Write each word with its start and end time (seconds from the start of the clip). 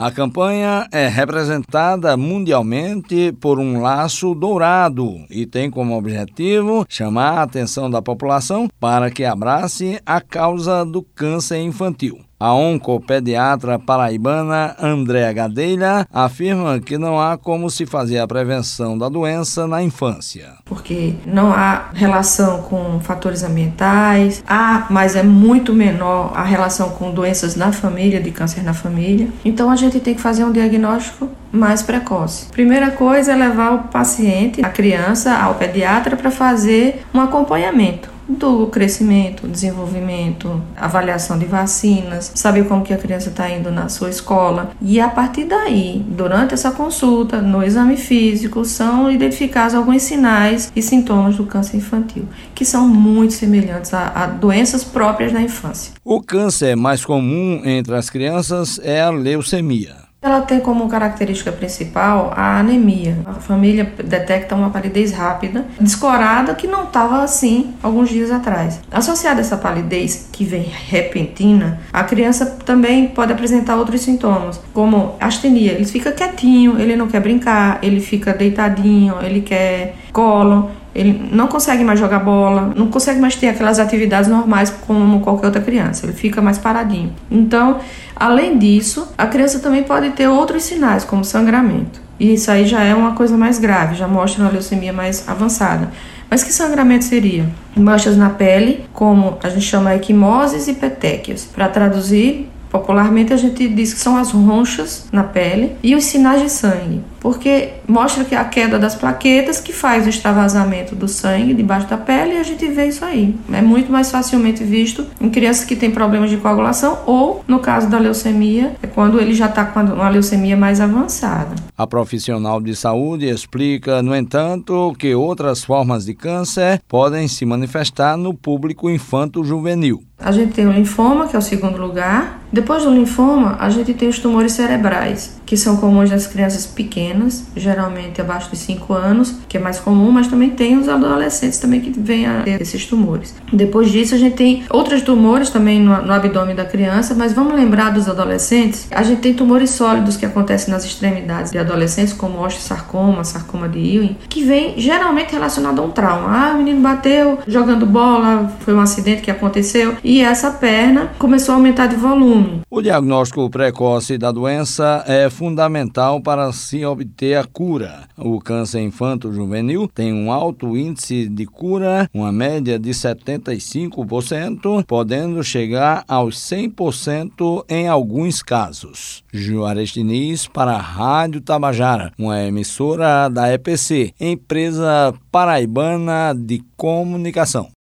A 0.00 0.12
campanha 0.12 0.86
é 0.92 1.08
representada 1.08 2.16
mundialmente 2.16 3.32
por 3.40 3.58
um 3.58 3.82
laço 3.82 4.32
dourado 4.32 5.26
e 5.28 5.44
tem 5.44 5.68
como 5.68 5.98
objetivo 5.98 6.86
chamar 6.88 7.38
a 7.38 7.42
atenção 7.42 7.90
da 7.90 8.00
população 8.00 8.68
para 8.78 9.10
que 9.10 9.24
abrace 9.24 10.00
a 10.06 10.20
causa 10.20 10.84
do 10.84 11.02
câncer 11.02 11.58
infantil. 11.62 12.27
A 12.40 12.54
oncopediatra 12.54 13.80
paraibana 13.80 14.76
Andréa 14.80 15.32
Gadelha 15.32 16.06
afirma 16.12 16.78
que 16.78 16.96
não 16.96 17.20
há 17.20 17.36
como 17.36 17.68
se 17.68 17.84
fazer 17.84 18.20
a 18.20 18.28
prevenção 18.28 18.96
da 18.96 19.08
doença 19.08 19.66
na 19.66 19.82
infância. 19.82 20.52
Porque 20.64 21.14
não 21.26 21.52
há 21.52 21.86
relação 21.92 22.62
com 22.62 23.00
fatores 23.00 23.42
ambientais, 23.42 24.44
há, 24.46 24.86
mas 24.88 25.16
é 25.16 25.22
muito 25.24 25.72
menor 25.72 26.30
a 26.32 26.44
relação 26.44 26.90
com 26.90 27.10
doenças 27.10 27.56
na 27.56 27.72
família, 27.72 28.20
de 28.20 28.30
câncer 28.30 28.62
na 28.62 28.72
família. 28.72 29.26
Então 29.44 29.68
a 29.68 29.74
gente 29.74 29.98
tem 29.98 30.14
que 30.14 30.20
fazer 30.20 30.44
um 30.44 30.52
diagnóstico 30.52 31.28
mais 31.50 31.82
precoce. 31.82 32.46
Primeira 32.52 32.92
coisa 32.92 33.32
é 33.32 33.34
levar 33.34 33.72
o 33.72 33.78
paciente, 33.88 34.64
a 34.64 34.68
criança, 34.68 35.36
ao 35.36 35.56
pediatra 35.56 36.16
para 36.16 36.30
fazer 36.30 37.02
um 37.12 37.20
acompanhamento 37.20 38.17
do 38.28 38.66
crescimento, 38.66 39.48
desenvolvimento, 39.48 40.62
avaliação 40.76 41.38
de 41.38 41.46
vacinas, 41.46 42.30
saber 42.34 42.66
como 42.66 42.84
que 42.84 42.92
a 42.92 42.98
criança 42.98 43.30
está 43.30 43.48
indo 43.48 43.70
na 43.70 43.88
sua 43.88 44.10
escola. 44.10 44.72
E 44.80 45.00
a 45.00 45.08
partir 45.08 45.44
daí, 45.44 46.04
durante 46.08 46.54
essa 46.54 46.70
consulta, 46.70 47.40
no 47.40 47.62
exame 47.62 47.96
físico, 47.96 48.64
são 48.64 49.10
identificados 49.10 49.74
alguns 49.74 50.02
sinais 50.02 50.70
e 50.76 50.82
sintomas 50.82 51.36
do 51.36 51.46
câncer 51.46 51.78
infantil, 51.78 52.26
que 52.54 52.64
são 52.64 52.86
muito 52.86 53.32
semelhantes 53.34 53.94
a, 53.94 54.08
a 54.08 54.26
doenças 54.26 54.84
próprias 54.84 55.32
da 55.32 55.40
infância. 55.40 55.94
O 56.04 56.20
câncer 56.20 56.76
mais 56.76 57.04
comum 57.04 57.62
entre 57.64 57.94
as 57.94 58.10
crianças 58.10 58.78
é 58.82 59.00
a 59.00 59.10
leucemia. 59.10 60.07
Ela 60.20 60.40
tem 60.40 60.58
como 60.58 60.88
característica 60.88 61.52
principal 61.52 62.32
a 62.34 62.58
anemia. 62.58 63.18
A 63.24 63.34
família 63.34 63.84
detecta 64.02 64.56
uma 64.56 64.68
palidez 64.68 65.12
rápida, 65.12 65.64
descorada, 65.80 66.56
que 66.56 66.66
não 66.66 66.84
estava 66.84 67.22
assim 67.22 67.72
alguns 67.80 68.08
dias 68.08 68.32
atrás. 68.32 68.80
Associada 68.90 69.38
a 69.38 69.42
essa 69.42 69.56
palidez, 69.56 70.28
que 70.32 70.44
vem 70.44 70.62
repentina, 70.62 71.78
a 71.92 72.02
criança 72.02 72.44
também 72.44 73.06
pode 73.06 73.32
apresentar 73.32 73.76
outros 73.76 74.00
sintomas, 74.00 74.60
como 74.74 75.14
astenia. 75.20 75.70
Ele 75.70 75.84
fica 75.84 76.10
quietinho, 76.10 76.80
ele 76.80 76.96
não 76.96 77.06
quer 77.06 77.20
brincar, 77.20 77.78
ele 77.80 78.00
fica 78.00 78.34
deitadinho, 78.34 79.14
ele 79.22 79.40
quer 79.40 79.94
colo 80.12 80.68
ele 80.98 81.28
não 81.30 81.46
consegue 81.46 81.84
mais 81.84 82.00
jogar 82.00 82.18
bola, 82.18 82.72
não 82.74 82.88
consegue 82.88 83.20
mais 83.20 83.36
ter 83.36 83.48
aquelas 83.48 83.78
atividades 83.78 84.28
normais 84.28 84.68
como 84.68 85.20
qualquer 85.20 85.46
outra 85.46 85.62
criança, 85.62 86.04
ele 86.04 86.12
fica 86.12 86.42
mais 86.42 86.58
paradinho. 86.58 87.12
Então, 87.30 87.78
além 88.16 88.58
disso, 88.58 89.06
a 89.16 89.26
criança 89.26 89.60
também 89.60 89.84
pode 89.84 90.10
ter 90.10 90.26
outros 90.26 90.64
sinais, 90.64 91.04
como 91.04 91.24
sangramento. 91.24 92.00
E 92.18 92.34
isso 92.34 92.50
aí 92.50 92.66
já 92.66 92.82
é 92.82 92.92
uma 92.96 93.12
coisa 93.12 93.36
mais 93.36 93.60
grave, 93.60 93.94
já 93.94 94.08
mostra 94.08 94.42
uma 94.42 94.50
leucemia 94.50 94.92
mais 94.92 95.28
avançada. 95.28 95.88
Mas 96.28 96.42
que 96.42 96.52
sangramento 96.52 97.04
seria? 97.04 97.48
Manchas 97.76 98.16
na 98.16 98.30
pele, 98.30 98.84
como 98.92 99.38
a 99.42 99.48
gente 99.48 99.64
chama 99.64 99.94
equimoses 99.94 100.66
e 100.66 100.74
petequias. 100.74 101.44
Para 101.44 101.68
traduzir, 101.68 102.50
Popularmente 102.70 103.32
a 103.32 103.36
gente 103.36 103.68
diz 103.68 103.94
que 103.94 104.00
são 104.00 104.16
as 104.16 104.30
ronchas 104.30 105.06
na 105.10 105.24
pele 105.24 105.72
e 105.82 105.94
os 105.94 106.04
sinais 106.04 106.42
de 106.42 106.50
sangue, 106.50 107.00
porque 107.20 107.70
mostra 107.86 108.24
que 108.24 108.34
a 108.34 108.44
queda 108.44 108.78
das 108.78 108.94
plaquetas 108.94 109.60
que 109.60 109.72
faz 109.72 110.06
o 110.06 110.08
extravasamento 110.08 110.94
do 110.94 111.08
sangue 111.08 111.54
debaixo 111.54 111.88
da 111.88 111.96
pele 111.96 112.34
e 112.34 112.38
a 112.38 112.42
gente 112.42 112.66
vê 112.68 112.86
isso 112.86 113.04
aí. 113.04 113.34
É 113.52 113.62
muito 113.62 113.90
mais 113.90 114.10
facilmente 114.10 114.62
visto 114.64 115.06
em 115.20 115.30
crianças 115.30 115.64
que 115.64 115.76
têm 115.76 115.90
problemas 115.90 116.30
de 116.30 116.36
coagulação 116.36 116.98
ou, 117.06 117.44
no 117.48 117.58
caso 117.58 117.88
da 117.88 117.98
leucemia, 117.98 118.74
é 118.82 118.86
quando 118.86 119.20
ele 119.20 119.34
já 119.34 119.46
está 119.46 119.64
com 119.64 119.80
uma 119.80 120.08
leucemia 120.08 120.56
mais 120.56 120.80
avançada. 120.80 121.54
A 121.76 121.86
profissional 121.86 122.60
de 122.60 122.74
saúde 122.74 123.26
explica, 123.26 124.02
no 124.02 124.14
entanto, 124.14 124.94
que 124.98 125.14
outras 125.14 125.64
formas 125.64 126.04
de 126.04 126.14
câncer 126.14 126.80
podem 126.88 127.28
se 127.28 127.44
manifestar 127.46 128.16
no 128.16 128.34
público 128.34 128.90
infanto-juvenil. 128.90 130.07
A 130.20 130.32
gente 130.32 130.52
tem 130.52 130.66
o 130.66 130.72
linfoma, 130.72 131.28
que 131.28 131.36
é 131.36 131.38
o 131.38 131.42
segundo 131.42 131.78
lugar. 131.78 132.42
Depois 132.52 132.82
do 132.82 132.92
linfoma, 132.92 133.56
a 133.60 133.70
gente 133.70 133.94
tem 133.94 134.08
os 134.08 134.18
tumores 134.18 134.52
cerebrais, 134.52 135.40
que 135.48 135.56
são 135.56 135.78
comuns 135.78 136.10
nas 136.10 136.26
crianças 136.26 136.66
pequenas, 136.66 137.42
geralmente 137.56 138.20
abaixo 138.20 138.50
de 138.50 138.56
5 138.58 138.92
anos, 138.92 139.34
que 139.48 139.56
é 139.56 139.60
mais 139.60 139.80
comum, 139.80 140.12
mas 140.12 140.26
também 140.26 140.50
tem 140.50 140.76
os 140.76 140.90
adolescentes 140.90 141.58
também 141.58 141.80
que 141.80 141.98
vêm 141.98 142.26
a 142.26 142.42
ter 142.42 142.60
esses 142.60 142.84
tumores. 142.84 143.34
Depois 143.50 143.90
disso, 143.90 144.14
a 144.14 144.18
gente 144.18 144.36
tem 144.36 144.64
outros 144.68 145.00
tumores 145.00 145.48
também 145.48 145.80
no, 145.80 146.02
no 146.02 146.12
abdômen 146.12 146.54
da 146.54 146.66
criança, 146.66 147.14
mas 147.14 147.32
vamos 147.32 147.54
lembrar 147.54 147.90
dos 147.90 148.10
adolescentes, 148.10 148.88
a 148.90 149.02
gente 149.02 149.22
tem 149.22 149.32
tumores 149.32 149.70
sólidos 149.70 150.18
que 150.18 150.26
acontecem 150.26 150.70
nas 150.70 150.84
extremidades 150.84 151.50
de 151.50 151.56
adolescentes, 151.56 152.12
como 152.12 152.44
osteosarcoma, 152.44 153.24
sarcoma 153.24 153.70
de 153.70 153.78
Ewing, 153.78 154.18
que 154.28 154.44
vem 154.44 154.74
geralmente 154.78 155.32
relacionado 155.32 155.80
a 155.80 155.82
um 155.82 155.90
trauma. 155.90 156.28
Ah, 156.28 156.52
o 156.52 156.58
menino 156.58 156.82
bateu 156.82 157.38
jogando 157.48 157.86
bola, 157.86 158.52
foi 158.60 158.74
um 158.74 158.80
acidente 158.80 159.22
que 159.22 159.30
aconteceu, 159.30 159.96
e 160.04 160.20
essa 160.20 160.50
perna 160.50 161.10
começou 161.18 161.54
a 161.54 161.56
aumentar 161.56 161.86
de 161.86 161.96
volume. 161.96 162.60
O 162.70 162.82
diagnóstico 162.82 163.48
precoce 163.48 164.18
da 164.18 164.30
doença 164.30 165.02
é 165.06 165.30
fundamental 165.38 166.20
para 166.20 166.52
se 166.52 166.84
obter 166.84 167.38
a 167.38 167.44
cura. 167.44 168.08
O 168.16 168.40
câncer 168.40 168.80
infanto-juvenil 168.80 169.86
tem 169.86 170.12
um 170.12 170.32
alto 170.32 170.76
índice 170.76 171.28
de 171.28 171.46
cura, 171.46 172.10
uma 172.12 172.32
média 172.32 172.76
de 172.76 172.90
75%, 172.90 174.84
podendo 174.84 175.44
chegar 175.44 176.04
aos 176.08 176.36
100% 176.38 177.64
em 177.68 177.86
alguns 177.86 178.42
casos. 178.42 179.22
Juarez 179.32 179.90
Diniz 179.90 180.48
para 180.48 180.72
a 180.72 180.80
Rádio 180.80 181.40
Tabajara, 181.40 182.12
uma 182.18 182.42
emissora 182.42 183.28
da 183.28 183.54
EPC, 183.54 184.12
empresa 184.18 185.14
paraibana 185.30 186.34
de 186.36 186.60
comunicação. 186.76 187.70